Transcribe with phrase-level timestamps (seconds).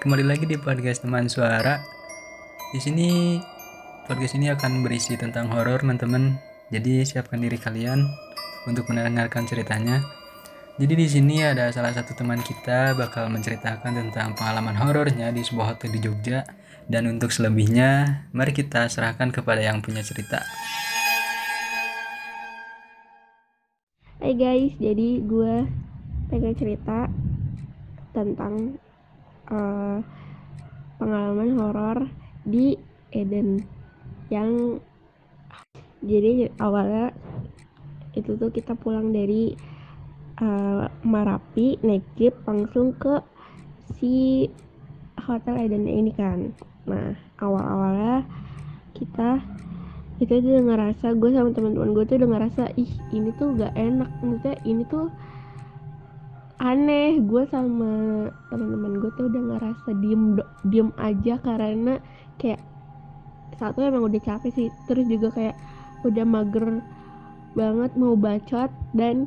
[0.00, 1.76] kembali lagi di podcast teman suara.
[2.72, 3.36] Di sini
[4.08, 6.40] podcast ini akan berisi tentang horor teman-teman.
[6.72, 8.08] Jadi siapkan diri kalian
[8.64, 10.00] untuk mendengarkan ceritanya.
[10.80, 15.76] Jadi di sini ada salah satu teman kita bakal menceritakan tentang pengalaman horornya di sebuah
[15.76, 16.48] hotel di Jogja.
[16.88, 20.40] Dan untuk selebihnya, mari kita serahkan kepada yang punya cerita.
[24.16, 25.68] Hai guys, jadi gue
[26.32, 27.04] pengen cerita
[28.16, 28.80] tentang
[29.50, 29.98] uh,
[30.96, 31.98] pengalaman horor
[32.46, 32.78] di
[33.10, 33.62] Eden
[34.30, 34.78] yang
[36.00, 37.12] jadi awalnya
[38.16, 39.52] itu tuh kita pulang dari
[40.40, 43.20] uh, Marapi naik jeep langsung ke
[43.98, 44.46] si
[45.20, 46.56] hotel Eden ini kan.
[46.88, 48.24] Nah awal-awalnya
[48.96, 49.44] kita
[50.20, 54.08] itu udah ngerasa gue sama teman-teman gue tuh udah ngerasa ih ini tuh gak enak.
[54.24, 55.12] Maksudnya ini tuh
[56.60, 60.36] aneh gue sama teman-teman gue tuh udah ngerasa diem
[60.68, 61.96] diem aja karena
[62.36, 62.60] kayak
[63.56, 65.56] satu emang udah capek sih terus juga kayak
[66.04, 66.84] udah mager
[67.56, 69.26] banget mau bacot dan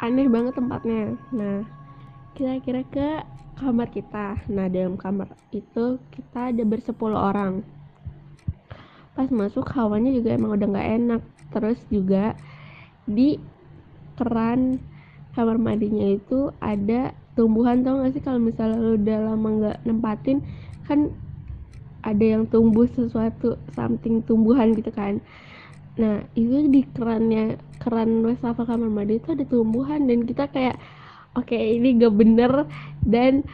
[0.00, 1.14] aneh banget tempatnya.
[1.32, 1.64] Nah
[2.32, 3.08] kira-kira ke
[3.60, 4.40] kamar kita.
[4.48, 7.60] Nah dalam kamar itu kita ada bersepuluh orang.
[9.12, 11.22] Pas masuk hawanya juga emang udah nggak enak.
[11.52, 12.32] Terus juga
[13.04, 13.36] di
[14.16, 14.80] keran
[15.34, 18.22] kamar mandinya itu ada tumbuhan tau gak sih?
[18.22, 20.42] Kalau misalnya lu udah lama nggak nempatin
[20.86, 21.08] kan
[22.00, 25.20] ada yang tumbuh sesuatu something tumbuhan gitu kan.
[26.00, 30.76] Nah itu di kerannya keran wastafel kamar mandi itu ada tumbuhan dan kita kayak
[31.36, 32.66] oke okay, ini gak bener.
[33.04, 33.44] Dan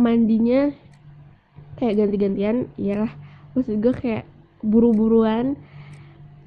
[0.00, 0.72] mandinya
[1.76, 3.12] kayak ganti-gantian iyalah.
[3.52, 4.24] Maksud gue kayak
[4.64, 5.56] buru-buruan.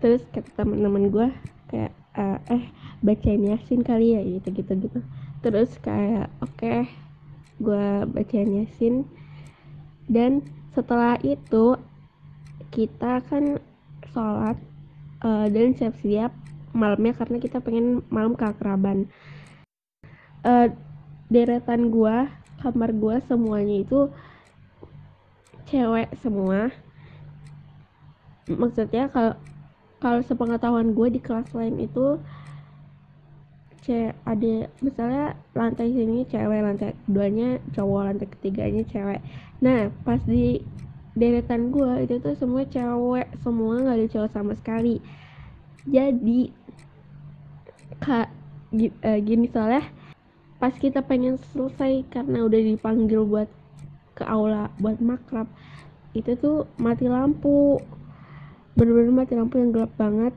[0.03, 1.27] Terus kata teman-teman gue
[1.71, 2.63] kayak uh, eh
[3.03, 4.99] bacain yasin kali ya gitu gitu gitu.
[5.43, 6.87] Terus kayak oke okay,
[7.59, 9.03] gue bacain yasin
[10.07, 10.41] dan
[10.73, 11.77] setelah itu
[12.73, 13.61] kita kan
[14.09, 14.57] sholat
[15.21, 16.33] uh, dan siap-siap
[16.73, 19.05] malamnya karena kita pengen malam keakraban.
[20.43, 20.67] Uh,
[21.29, 22.17] deretan gue
[22.59, 23.99] kamar gue semuanya itu
[25.69, 26.73] cewek semua.
[28.49, 29.33] Maksudnya kalau
[30.03, 32.19] kalau sepengetahuan gue di kelas lain itu
[33.83, 39.19] ce ada misalnya lantai sini cewek lantai keduanya cowok lantai ketiganya cewek.
[39.59, 40.63] Nah pas di
[41.13, 45.03] deretan gue itu tuh semua cewek semua nggak ada cowok sama sekali.
[45.83, 46.47] Jadi
[47.99, 48.31] kak
[49.03, 49.83] uh, gini soalnya
[50.63, 53.51] pas kita pengen selesai karena udah dipanggil buat
[54.15, 55.51] ke aula buat makrab
[56.15, 57.83] itu tuh mati lampu.
[58.79, 60.33] Bener-bener mati lampu yang gelap banget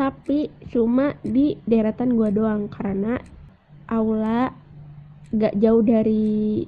[0.00, 3.20] tapi cuma di deretan gua doang karena
[3.84, 4.48] aula
[5.28, 6.64] gak jauh dari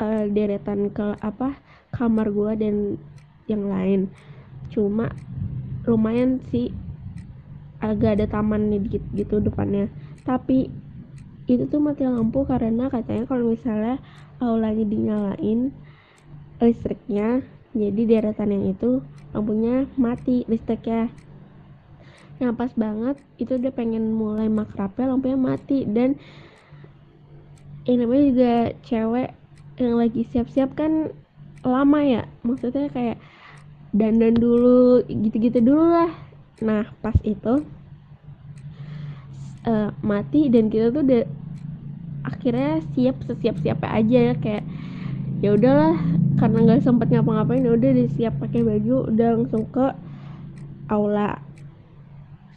[0.00, 1.60] uh, deretan ke apa
[1.92, 2.96] kamar gua dan
[3.44, 4.08] yang lain.
[4.72, 5.12] Cuma
[5.84, 6.72] lumayan sih
[7.84, 9.92] agak ada taman nih dikit gitu depannya.
[10.24, 10.72] Tapi
[11.44, 14.00] itu tuh mati lampu karena katanya kalau misalnya
[14.40, 15.74] aulanya dinyalain
[16.62, 17.44] listriknya
[17.76, 19.02] jadi deretan yang itu
[19.34, 21.10] lampunya mati listriknya
[22.42, 25.86] yang pas banget itu udah pengen mulai makrabnya lampunya mati.
[25.86, 26.18] Dan
[27.86, 29.30] ini namanya juga cewek
[29.78, 31.14] yang lagi siap-siap kan
[31.62, 32.22] lama ya.
[32.42, 33.22] Maksudnya kayak
[33.94, 36.10] dandan dulu gitu-gitu dulu lah.
[36.58, 37.62] Nah pas itu
[39.66, 41.24] uh, mati dan kita tuh udah
[42.26, 44.18] akhirnya siap sesiap siapa aja.
[44.30, 44.66] Ya kayak
[45.42, 45.94] ya udahlah
[46.38, 49.86] karena nggak sempet ngapa-ngapain ya udah disiap pakai baju udah langsung ke
[50.90, 51.38] aula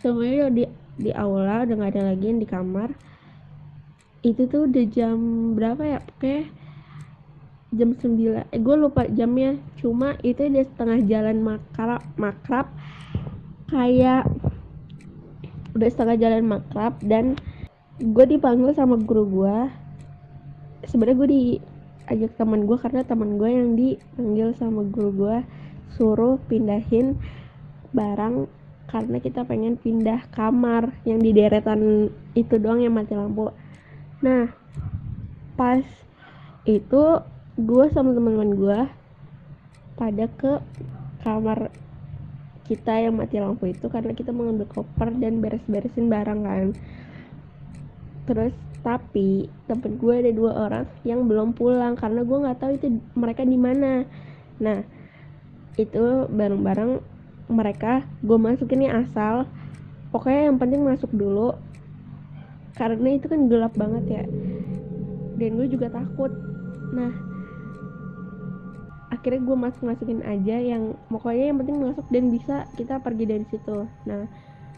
[0.05, 0.69] semuanya di
[1.01, 2.93] di aula udah gak ada lagi yang di kamar.
[4.21, 5.17] Itu tuh udah jam
[5.57, 5.99] berapa ya?
[6.05, 6.45] Oke.
[7.73, 9.57] Jam 9 eh gue lupa jamnya.
[9.81, 12.69] Cuma itu udah setengah jalan makrab makrab.
[13.73, 14.29] Kayak
[15.73, 17.33] udah setengah jalan makrab dan
[17.97, 19.57] gue dipanggil sama guru gue
[20.87, 25.37] sebenarnya gue diajak teman gue karena teman gue yang dipanggil sama guru gue
[25.95, 27.19] suruh pindahin
[27.91, 28.47] barang
[28.95, 33.51] karena kita pengen pindah kamar yang di deretan itu doang yang mati lampu.
[34.23, 34.47] Nah
[35.59, 35.83] pas
[36.63, 37.03] itu
[37.59, 38.79] gue sama teman-teman gue
[39.99, 40.63] pada ke
[41.27, 41.75] kamar
[42.71, 46.71] kita yang mati lampu itu karena kita mengambil koper dan beres-beresin barang kan.
[48.31, 52.87] Terus tapi temen gue ada dua orang yang belum pulang karena gue nggak tahu itu
[53.11, 54.07] mereka di mana.
[54.63, 54.87] Nah
[55.75, 57.14] itu barang-barang
[57.51, 59.49] mereka gue masukin asal.
[60.09, 61.55] Pokoknya yang penting masuk dulu.
[62.75, 64.23] Karena itu kan gelap banget ya.
[65.35, 66.31] Dan gue juga takut.
[66.91, 67.35] Nah
[69.25, 73.45] akhirnya gue masuk masukin aja yang pokoknya yang penting masuk dan bisa kita pergi dari
[73.49, 73.89] situ.
[74.05, 74.29] Nah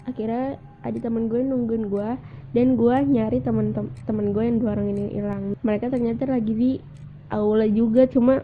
[0.08, 0.56] akhirnya
[0.88, 2.10] ada teman gue nungguin gue
[2.56, 3.76] dan gue nyari teman
[4.08, 5.44] teman gue yang dua orang ini hilang.
[5.68, 6.72] Mereka ternyata lagi di
[7.28, 8.40] aula juga cuma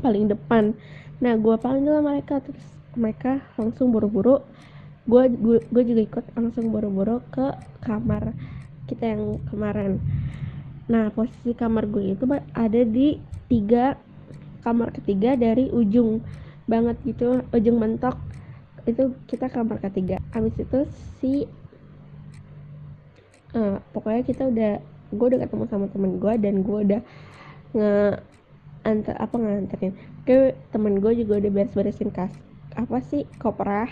[0.00, 0.72] paling depan.
[1.20, 2.64] Nah gue panggil mereka terus
[2.96, 4.42] mereka langsung buru-buru.
[5.02, 5.26] Gue
[5.66, 7.52] gue juga ikut langsung buru-buru ke
[7.82, 8.36] kamar
[8.86, 9.98] kita yang kemarin.
[10.86, 12.24] Nah posisi kamar gue itu
[12.54, 13.18] ada di
[13.50, 13.98] tiga
[14.62, 16.22] kamar ketiga dari ujung
[16.70, 18.14] banget gitu ujung mentok.
[18.86, 20.22] Itu kita kamar ketiga.
[20.30, 20.86] Habis itu
[21.18, 21.32] si
[23.58, 24.72] uh, pokoknya kita udah
[25.12, 27.00] gue udah ketemu sama temen gue dan gue udah
[27.74, 27.94] nge
[28.86, 29.94] antar apa nganterin.
[30.22, 32.30] Ke temen gue juga udah beres-beresin kas
[32.74, 33.88] apa sih koperah.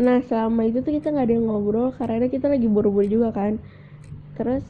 [0.00, 3.60] Nah selama itu tuh kita nggak ada yang ngobrol karena kita lagi buru-buru juga kan.
[4.34, 4.64] Terus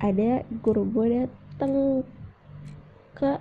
[0.00, 2.04] ada guru gue dateng
[3.16, 3.40] ke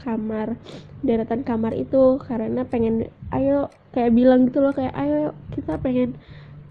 [0.00, 0.56] kamar
[1.04, 6.16] deretan kamar itu karena pengen ayo kayak bilang gitu loh kayak ayo kita pengen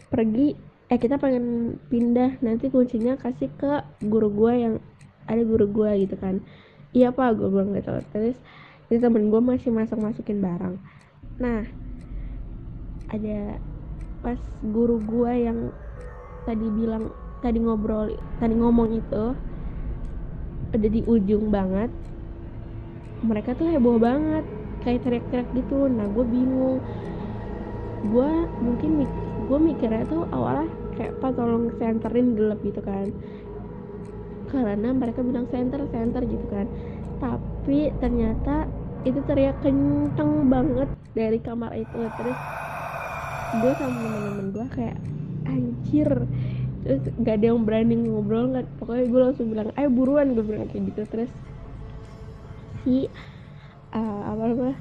[0.09, 0.57] pergi
[0.89, 4.75] eh kita pengen pindah nanti kuncinya kasih ke guru gue yang
[5.29, 6.41] ada guru gue gitu kan.
[6.89, 8.01] Iya pak gue bilang gitu.
[8.09, 8.37] Terus
[8.89, 10.81] ini temen gue masih masuk masukin barang
[11.39, 11.63] nah
[13.09, 13.57] ada
[14.21, 15.59] pas guru gue yang
[16.43, 17.09] tadi bilang
[17.39, 19.25] tadi ngobrol tadi ngomong itu
[20.69, 21.89] udah di ujung banget
[23.23, 24.47] mereka tuh heboh banget
[24.83, 25.91] kayak teriak-teriak gitu.
[25.91, 26.79] Nah gue bingung.
[28.07, 28.31] Gue
[28.63, 29.03] mungkin
[29.49, 33.11] gue mikirnya tuh awalnya kayak apa tolong senterin gelap gitu kan.
[34.49, 36.65] Karena mereka bilang center center gitu kan.
[37.19, 38.71] Tapi ternyata
[39.03, 42.09] itu teriak kenceng banget dari kamar itu.
[42.17, 42.39] Terus
[43.49, 44.97] gue sama temen-temen gue kayak
[45.49, 46.09] anjir.
[46.79, 50.67] Terus gak ada yang berani ngobrol nggak pokoknya gue langsung bilang ayo buruan gue bilang
[50.71, 51.01] kayak gitu.
[51.07, 51.31] Terus
[52.83, 53.11] si
[53.93, 54.71] uh, apa apa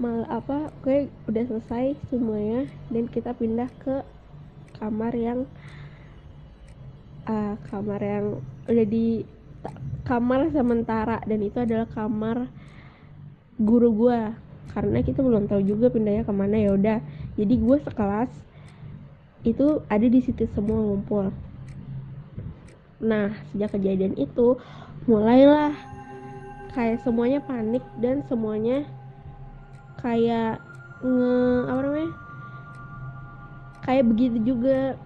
[0.00, 4.02] mal apa kayak udah selesai semuanya dan kita pindah ke
[4.80, 5.44] kamar yang
[7.28, 8.26] uh, kamar yang
[8.66, 9.22] udah di
[10.02, 12.50] kamar sementara dan itu adalah kamar
[13.62, 14.34] guru gua
[14.72, 16.98] karena kita belum tahu juga pindahnya ke mana ya udah.
[17.36, 18.30] Jadi gue sekelas
[19.44, 21.28] itu ada di situ semua ngumpul.
[23.04, 24.56] Nah sejak kejadian itu
[25.04, 25.76] mulailah
[26.72, 28.88] kayak semuanya panik dan semuanya
[30.00, 30.62] kayak
[31.04, 32.12] nge apa namanya
[33.84, 34.96] kayak begitu juga.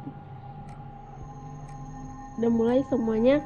[2.37, 3.41] Dan mulai semuanya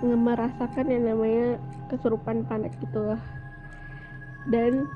[0.00, 1.60] merasakan yang namanya
[1.92, 3.20] kesurupan panik gitu
[4.48, 4.88] dan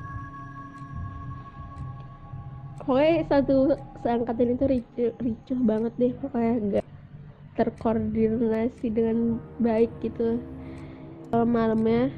[2.83, 6.85] pokoknya satu seangkatan itu ricuh, ricuh banget deh pokoknya gak
[7.55, 10.39] terkoordinasi dengan baik gitu.
[11.31, 12.11] Malamnya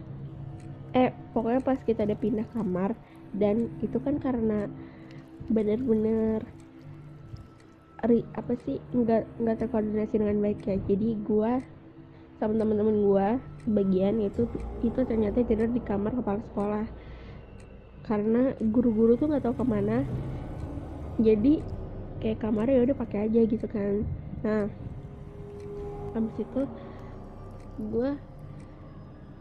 [0.98, 2.98] eh pokoknya pas kita udah pindah kamar
[3.38, 4.66] dan itu kan karena
[5.48, 6.42] bener-bener
[8.06, 10.78] ri apa sih nggak nggak terkoordinasi dengan baik ya.
[10.86, 11.62] Jadi gua
[12.38, 13.28] sama teman-teman gua
[13.66, 14.46] sebagian itu
[14.86, 16.86] itu ternyata tidur di kamar kepala sekolah.
[18.06, 20.06] Karena guru-guru tuh nggak tahu ke mana
[21.18, 21.66] jadi
[22.22, 24.06] kayak kamarnya ya udah pakai aja gitu kan.
[24.46, 24.70] Nah
[26.14, 26.62] habis itu
[27.94, 28.18] gua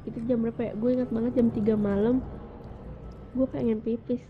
[0.07, 0.73] itu jam berapa ya?
[0.79, 2.23] Gue ingat banget jam 3 malam.
[3.35, 4.23] Gue pengen pipis.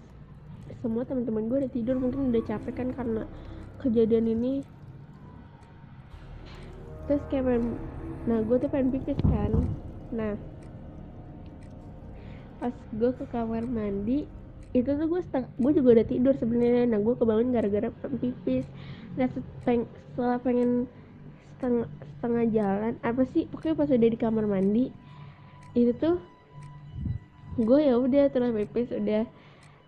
[0.80, 3.22] Semua teman-teman gue udah tidur mungkin udah capek kan karena
[3.84, 4.64] kejadian ini.
[7.06, 7.76] Terus kayak pengen
[8.26, 9.52] nah gue tuh pengen pipis kan.
[10.10, 10.34] Nah
[12.56, 14.24] pas gue ke kamar mandi
[14.76, 16.85] itu tuh gue setengah gue juga udah tidur sebenarnya.
[16.92, 17.88] Nah gue kebangun gara-gara
[18.21, 18.68] pipis.
[19.16, 19.26] Nah
[19.64, 20.85] setelah pengen
[21.56, 24.92] setengah setengah jalan apa sih pokoknya pas udah di kamar mandi
[25.73, 26.21] itu tuh
[27.56, 29.25] gue ya udah terus pipis udah.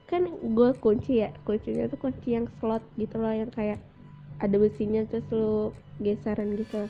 [0.08, 3.76] Kan gue kunci ya kuncinya tuh kunci yang slot gitu loh yang kayak
[4.40, 6.88] ada besinya terus lu geseran gitu.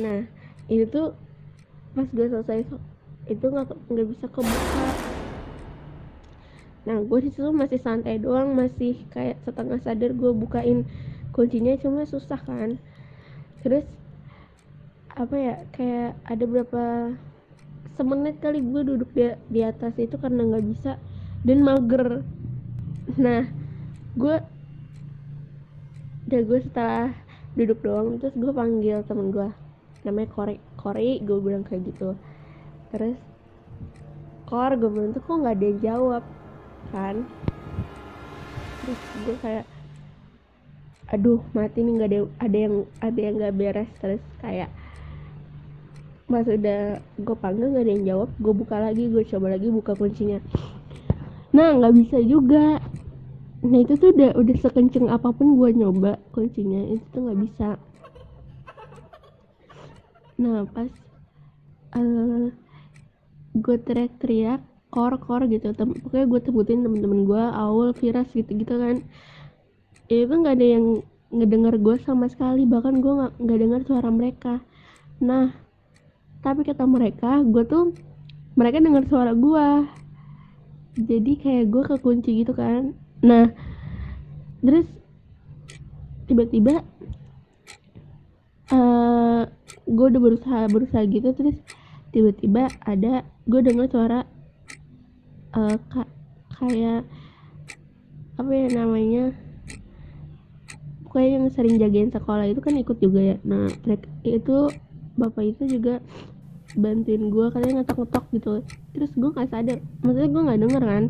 [0.00, 0.24] Nah
[0.72, 1.12] itu tuh
[1.92, 2.64] pas gue selesai
[3.28, 4.86] itu nggak nggak bisa kebuka
[6.82, 10.82] nah gue di situ masih santai doang masih kayak setengah sadar gue bukain
[11.32, 12.76] kuncinya cuma susah kan.
[13.64, 13.88] Terus
[15.12, 16.84] apa ya kayak ada berapa
[17.96, 21.00] semenit kali gue duduk di, di atas itu karena nggak bisa
[21.42, 22.22] dan mager.
[23.16, 23.48] Nah
[24.14, 24.36] gue
[26.28, 27.12] udah gue setelah
[27.52, 29.48] duduk doang terus gue panggil temen gue
[30.08, 32.16] namanya Kori Kori gue bilang kayak gitu.
[32.92, 33.16] Terus
[34.48, 36.22] Kor gue bilang tuh kok nggak ada yang jawab
[36.90, 37.22] kan?
[38.82, 39.66] Terus gue kayak
[41.12, 43.90] aduh mati nih nggak ada ada yang ada yang nggak beres.
[44.00, 44.70] Terus kayak
[46.32, 49.92] pas udah gue panggil gak ada yang jawab gue buka lagi gue coba lagi buka
[49.92, 50.40] kuncinya.
[51.52, 52.80] Nah nggak bisa juga.
[53.62, 57.76] Nah itu tuh udah udah sekenceng apa pun gue nyoba kuncinya itu tuh nggak bisa.
[60.40, 60.88] Nah pas
[62.00, 62.48] uh,
[63.52, 65.72] gue teriak-teriak kor-kor gitu.
[65.72, 69.00] Tem pokoknya gue sebutin temen-temen gue Aul Viras gitu-gitu kan.
[70.12, 70.84] Itu nggak ada yang
[71.32, 72.68] ngedengar gue sama sekali.
[72.68, 74.60] Bahkan gue nggak nggak dengar suara mereka.
[75.24, 75.56] Nah
[76.44, 77.96] tapi kata mereka gue tuh
[78.52, 79.68] mereka dengar suara gue.
[81.00, 82.92] Jadi kayak gue kekunci gitu kan.
[83.24, 83.48] Nah
[84.60, 84.84] terus
[86.28, 86.84] tiba-tiba
[88.68, 89.48] uh,
[89.88, 91.32] gue udah berusaha berusaha gitu.
[91.32, 91.56] Terus
[92.12, 94.28] tiba-tiba ada gue dengar suara
[95.52, 96.02] uh, ka
[96.62, 97.04] kayak
[98.38, 99.24] apa ya namanya
[101.04, 103.36] pokoknya yang sering jagain sekolah itu kan ikut juga ya.
[103.44, 104.72] Nah mereka itu
[105.20, 106.00] bapak itu juga
[106.72, 108.52] bantuin gue katanya ngetok-ngetok gitu.
[108.96, 111.04] Terus gue nggak sadar maksudnya gue nggak denger kan.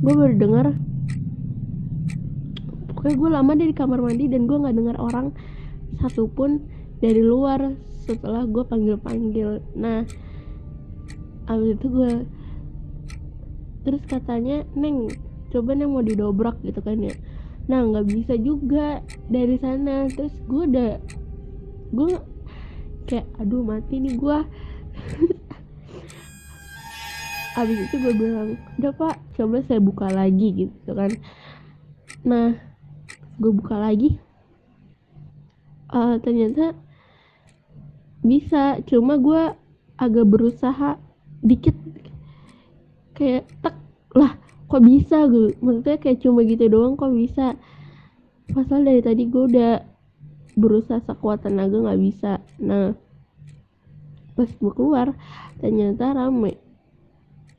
[0.00, 0.66] Gue baru denger
[2.96, 5.26] pokoknya gue lama di kamar mandi dan gue nggak dengar orang
[6.00, 6.64] satupun
[7.04, 7.76] dari luar
[8.08, 9.60] setelah gue panggil-panggil.
[9.76, 10.08] Nah
[11.50, 12.12] abis itu gue
[13.82, 15.10] terus katanya neng
[15.50, 17.14] coba neng mau didobrak gitu kan ya.
[17.66, 20.08] Nah nggak bisa juga dari sana.
[20.10, 20.92] Terus gue udah
[21.92, 22.12] gue
[23.06, 24.38] kayak aduh mati nih gue
[27.60, 31.12] abis itu gue bilang udah pak coba saya buka lagi gitu kan.
[32.24, 32.56] Nah
[33.36, 34.16] gue buka lagi.
[35.92, 36.72] Uh, ternyata
[38.24, 39.52] bisa cuma gue
[40.00, 40.96] agak berusaha
[41.44, 41.76] dikit
[43.16, 43.76] kayak tek
[44.16, 44.36] lah
[44.68, 45.52] kok bisa gue?
[45.60, 47.56] Maksudnya kayak cuma gitu doang kok bisa?
[48.52, 49.84] Pasal dari tadi gue udah
[50.56, 52.40] berusaha sekuat tenaga nggak bisa.
[52.60, 52.96] Nah
[54.32, 55.12] pas gue keluar
[55.60, 56.56] ternyata rame.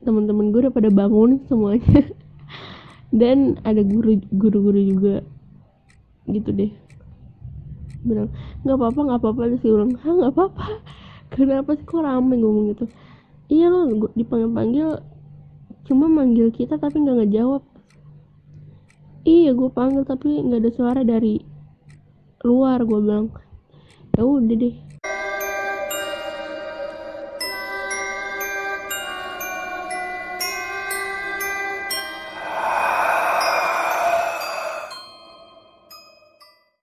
[0.01, 2.09] Teman-teman gue udah pada bangun semuanya.
[3.13, 5.15] Dan ada guru guru-guru juga.
[6.25, 6.73] Gitu deh.
[8.01, 8.33] Bilang
[8.65, 10.65] nggak apa-apa nggak apa-apa terus dia bilang ah nggak apa-apa.
[11.33, 12.85] Kenapa sih kok rame ngomong gitu?
[13.53, 15.12] Iya lo dipanggil-panggil
[15.83, 17.63] cuma manggil kita tapi nggak ngejawab.
[19.23, 21.39] Iya gue panggil tapi nggak ada suara dari
[22.43, 23.31] luar gue bilang
[24.13, 24.75] ya udah deh